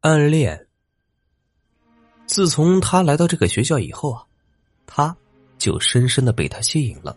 [0.00, 0.68] 暗恋。
[2.24, 4.22] 自从他来到这个学校以后啊，
[4.86, 5.16] 他
[5.58, 7.16] 就深深的被他吸引了。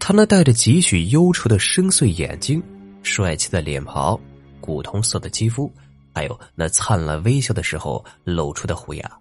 [0.00, 2.60] 他那带着几许忧愁的深邃眼睛，
[3.04, 4.18] 帅气的脸庞，
[4.60, 5.72] 古铜色的肌肤，
[6.12, 9.18] 还有那灿烂微笑的时候露出的虎牙，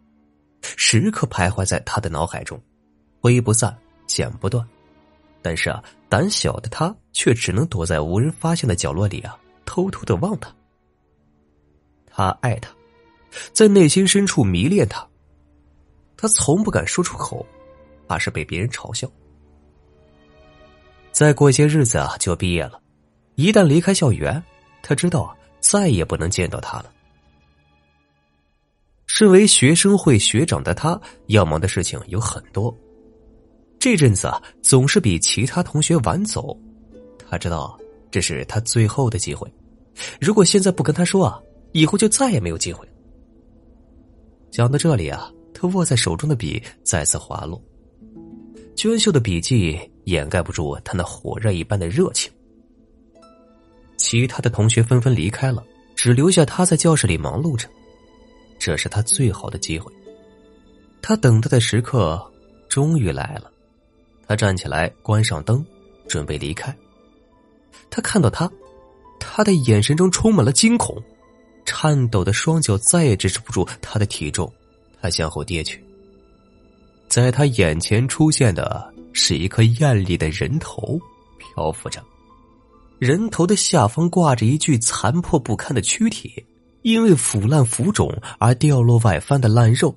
[0.64, 2.60] 时刻徘徊在他的脑海中，
[3.22, 3.78] 挥不散，
[4.08, 4.68] 剪不断。
[5.44, 10.52] 但是啊，胆小的他却只能躲在无人发现的角落里啊，偷偷的望他。
[12.18, 12.72] 他爱他，
[13.54, 15.08] 在内心深处迷恋他。
[16.18, 17.46] 他从不敢说出口，
[18.08, 19.08] 怕是被别人嘲笑。
[21.12, 22.82] 再过些日子啊，就毕业了。
[23.36, 24.44] 一旦离开校园，
[24.82, 26.92] 他知道啊，再也不能见到他了。
[29.06, 32.76] 身为学生会学长的他，要忙的事情有很多。
[33.78, 36.58] 这阵子啊，总是比其他同学晚走。
[37.30, 39.48] 他知道这是他最后的机会，
[40.20, 41.40] 如果现在不跟他说啊。
[41.72, 42.88] 以后就再也没有机会。
[44.52, 47.62] 讲到这里啊，他握在手中的笔再次滑落，
[48.76, 52.32] 娟秀的笔迹掩盖不住他那火热一般的热情。
[53.98, 55.64] 其他的同学纷纷离开了，
[55.96, 57.68] 只留下他在教室里忙碌着。
[58.60, 59.92] 这是他最好的机会，
[61.02, 62.20] 他等待的时刻
[62.70, 63.52] 终于来了。
[64.28, 65.66] 他站起来，关上灯，
[66.08, 66.76] 准备离开。
[67.90, 68.52] 他看到他，
[69.20, 71.02] 他的眼神中充满了惊恐。
[71.68, 74.52] 颤抖的双脚再也支持不住他的体重，
[75.02, 75.84] 他向后跌去。
[77.08, 81.00] 在他眼前出现的是一颗艳丽的人头，
[81.38, 82.02] 漂浮着。
[82.98, 86.44] 人头的下方挂着一具残破不堪的躯体，
[86.82, 89.94] 因为腐烂浮肿而掉落外翻的烂肉，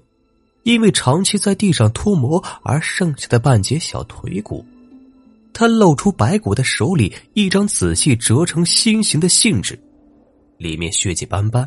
[0.65, 4.65] 因为长期在地上脱模而剩下的半截小腿骨。
[5.53, 9.79] 他露出白骨的手里，一张仔细折成心形的信纸。
[10.61, 11.67] 里面血迹斑斑，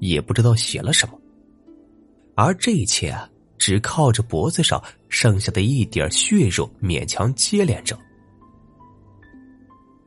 [0.00, 1.16] 也不知道写了什么。
[2.34, 7.96] 而这一切啊，只靠着脖子上剩下的一点血肉勉强接连着。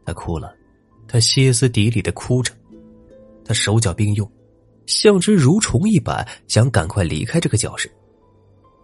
[0.05, 0.53] 他哭了，
[1.07, 2.51] 他歇斯底里的哭着，
[3.45, 4.29] 他手脚并用，
[4.88, 7.89] 像只蠕虫一般想赶快离开这个教室。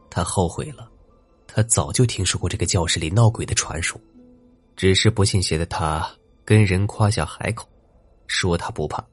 [0.10, 0.90] 他后悔了，
[1.48, 4.00] 他早就听说过这个教室里闹鬼的传说，
[4.78, 6.10] 只是不信邪的他
[6.46, 7.68] 跟人夸下海口，
[8.28, 9.06] 说他不怕。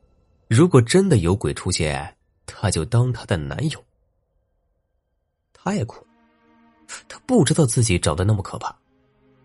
[0.51, 3.85] 如果真的有鬼出现，他就当他的男友。
[5.53, 6.05] 他也哭，
[7.09, 8.77] 他不知道自己长得那么可怕，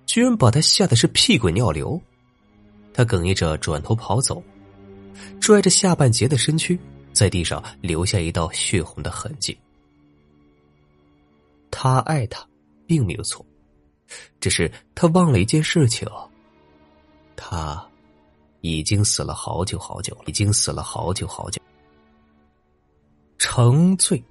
[0.08, 2.02] 居然把他吓得是屁滚尿流。
[2.92, 4.44] 他哽咽着转头跑走，
[5.40, 6.80] 拽着下半截的身躯，
[7.14, 9.56] 在地上留下一道血红的痕迹。
[11.70, 12.44] 他爱他，
[12.88, 13.46] 并没有错，
[14.40, 16.10] 只是他忘了一件事情，
[17.36, 17.88] 他。
[18.66, 21.62] 已经死了好久好久了，已经死了好久好久。
[23.38, 24.24] 沉醉。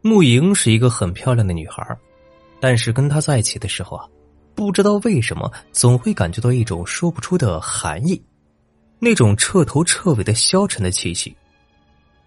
[0.00, 1.82] 慕莹是一个很漂亮的女孩，
[2.60, 4.06] 但是跟她在一起的时候啊，
[4.54, 8.22] 不知道为什么总会感觉到一种说不出的寒意，
[8.98, 11.34] 那种彻头彻尾的消沉的气息。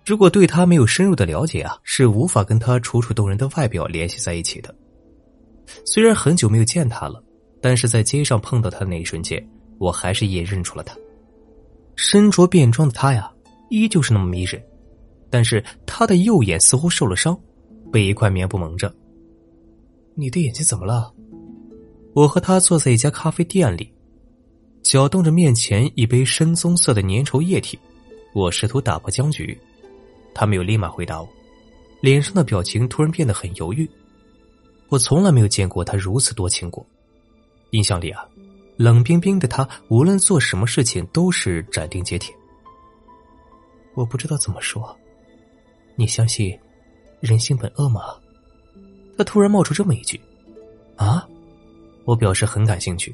[0.06, 4.74] 如果对她没有深入的了解啊，是无法跟她楚楚动人的外表联系在一起的。
[5.86, 7.24] 虽然很久没有见她了，
[7.62, 9.46] 但是在街上碰到她的那一瞬间。
[9.78, 10.96] 我还是也认出了他，
[11.96, 13.32] 身着便装的他呀，
[13.70, 14.62] 依旧是那么迷人，
[15.30, 17.40] 但是他的右眼似乎受了伤，
[17.92, 18.94] 被一块棉布蒙着。
[20.16, 21.14] 你的眼睛怎么了？
[22.14, 23.94] 我和他坐在一家咖啡店里，
[24.82, 27.78] 搅动着面前一杯深棕色的粘稠液体，
[28.34, 29.56] 我试图打破僵局，
[30.34, 31.30] 他没有立马回答我，
[32.02, 33.88] 脸上的表情突然变得很犹豫。
[34.90, 36.84] 我从来没有见过他如此多情过，
[37.72, 38.26] 印象里啊。
[38.78, 42.34] 冷冰冰的他，无论做什么事情都是斩钉截铁。
[43.96, 44.96] 我不知道怎么说，
[45.96, 46.58] 你相信
[47.20, 48.02] 人性本恶吗？
[49.18, 50.22] 他突然冒出这么一句
[50.96, 51.28] ：“啊！”
[52.06, 53.14] 我表示很感兴趣。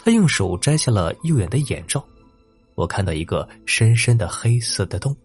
[0.00, 2.04] 他用手摘下了右眼的眼罩，
[2.74, 5.16] 我看到一个深深的黑色的洞，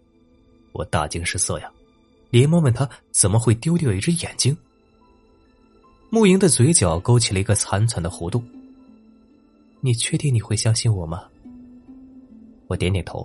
[0.70, 1.68] 我大惊失色呀，
[2.30, 4.56] 连忙问他怎么会丢掉一只眼睛。
[6.10, 8.40] 慕莹的嘴角勾起了一个惨惨的弧度。
[9.86, 11.28] 你确定你会相信我吗？
[12.66, 13.24] 我点点头。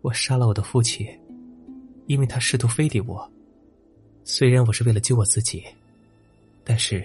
[0.00, 1.06] 我杀了我的父亲，
[2.06, 3.30] 因为他试图非礼我。
[4.24, 5.62] 虽然我是为了救我自己，
[6.64, 7.04] 但是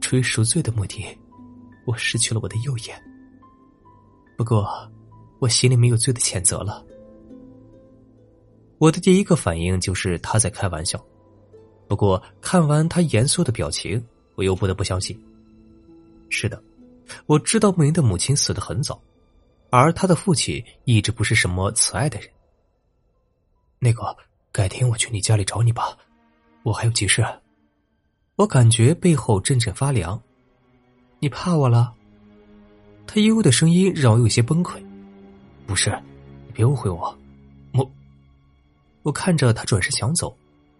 [0.00, 1.06] 出于赎罪的目的，
[1.86, 3.00] 我失去了我的右眼。
[4.36, 4.68] 不过，
[5.38, 6.84] 我心里没有罪的谴责了。
[8.78, 11.00] 我的第一个反应就是他在开玩笑，
[11.86, 15.16] 不过看完他严肃的表情，我又不得不相信。
[16.30, 16.60] 是的。
[17.26, 19.00] 我知道慕云的母亲死的很早，
[19.70, 22.28] 而他的父亲一直不是什么慈爱的人，
[23.78, 24.16] 那个，
[24.52, 25.96] 改天我去你家里找你吧，
[26.62, 27.24] 我还有急事。
[28.36, 30.20] 我感觉背后阵阵发凉。
[31.18, 31.92] 你怕我了？
[33.06, 34.82] 他悠悠的声音让我有些崩溃。
[35.66, 35.90] 不是，
[36.46, 37.18] 你别误会我。
[37.74, 37.90] 我，
[39.02, 40.34] 我看着他转身想走，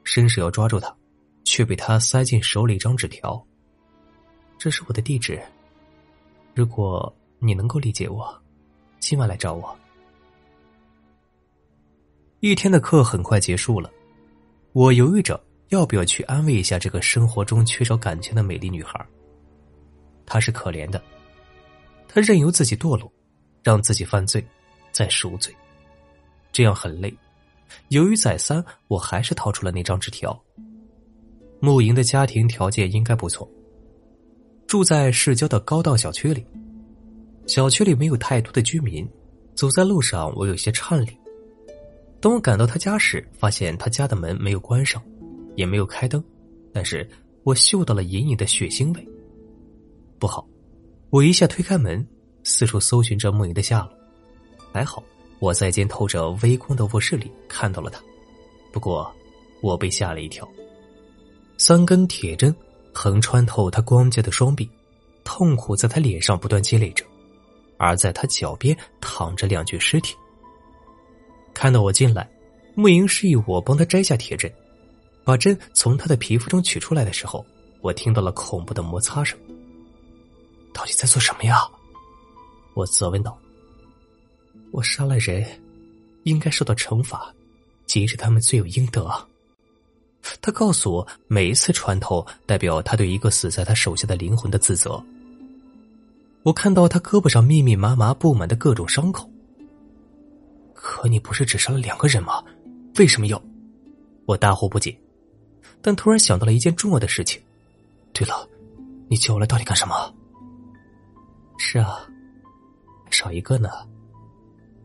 [0.05, 0.95] 伸手要抓住他，
[1.45, 3.45] 却被他塞进手里一张纸条。
[4.59, 5.41] 这是我的地址。
[6.55, 8.43] 如果你能够理解我，
[8.99, 9.77] 今晚来找我。
[12.41, 13.91] 一天的课很快结束了，
[14.73, 19.05] 我犹豫着要不要去安慰一下这个生活中缺少感情的美丽女孩。
[20.27, 21.03] 她是可怜的，
[22.09, 23.11] 她任由自己堕落，
[23.63, 24.45] 让自己犯罪，
[24.91, 25.55] 再赎罪，
[26.51, 27.15] 这样很累。
[27.89, 30.39] 犹豫再三，我还是掏出了那张纸条。
[31.61, 33.49] 慕莹的家庭条件应该不错，
[34.71, 36.47] 住在市郊的高档小区里，
[37.49, 39.05] 小区里没有太多的居民，
[39.57, 41.09] 走在路上我有些颤栗。
[42.21, 45.03] 当我赶到他家时，发现他家的门没有关上，
[45.57, 46.23] 也没有开灯，
[46.73, 47.05] 但是
[47.43, 49.05] 我嗅到了隐隐的血腥味。
[50.21, 50.47] 不好！
[51.11, 52.07] 我一下推开门，
[52.45, 53.91] 四处搜寻着梦莹的下落。
[54.73, 55.03] 还好
[55.41, 58.01] 我在间透着微光的卧室里看到了他，
[58.71, 59.13] 不过
[59.63, 60.49] 我被吓了一跳。
[61.59, 62.55] 三根铁针
[62.93, 64.69] 横穿透他光洁的双臂，
[65.25, 67.05] 痛苦在他脸上不断积累着，
[67.77, 70.15] 而在他脚边躺着两具尸体。
[71.55, 72.29] 看到我进来，
[72.77, 74.53] 沐莹示意我帮他摘下铁针，
[75.25, 77.45] 把针从他的皮肤中取出来的时候，
[77.81, 79.39] 我听到了恐怖的摩擦声。
[80.73, 81.69] 到底在做什么呀？
[82.75, 83.37] 我责问道。
[84.73, 85.45] 我杀了人，
[86.23, 87.35] 应该受到惩罚，
[87.87, 89.11] 即使他们罪有应得。
[90.41, 95.03] 他告诉我，每一次穿透代表他对一个死在他手下的灵魂的自责。
[96.43, 99.31] 我看到他胳膊上密密麻麻布满的各种伤口。
[100.73, 102.43] 可你不是只杀了两个人吗？
[102.99, 103.41] 为什么要？
[104.25, 104.99] 我大惑不解，
[105.83, 107.41] 但突然想到了一件重要的事情。
[108.13, 108.49] 对了，
[109.09, 110.15] 你叫我来到底干什么？
[111.59, 112.09] 是啊，
[113.11, 113.69] 少一个呢，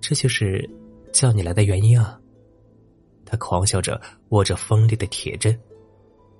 [0.01, 0.69] 这就是
[1.13, 2.19] 叫你来的原因啊！
[3.25, 3.99] 他狂笑着，
[4.29, 5.59] 握着锋利的铁针，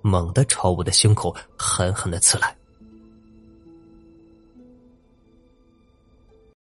[0.02, 2.56] 猛地朝我的胸口狠狠的刺来。